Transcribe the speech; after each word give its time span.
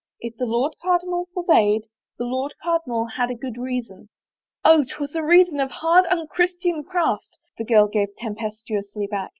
If 0.19 0.35
the 0.37 0.47
Lord 0.47 0.75
Cardinal 0.81 1.27
forbade, 1.31 1.83
the 2.17 2.23
Lord 2.23 2.55
Cardinal 2.63 3.05
had 3.05 3.29
a 3.29 3.35
good 3.35 3.55
reason."" 3.59 4.09
Oh, 4.65 4.83
'twas 4.83 5.13
a 5.13 5.21
reason 5.21 5.59
of 5.59 5.69
hard, 5.69 6.07
unchristian 6.07 6.83
craft!" 6.83 7.37
the 7.59 7.65
girl 7.65 7.87
gave 7.87 8.15
tempestuously 8.17 9.05
back. 9.05 9.29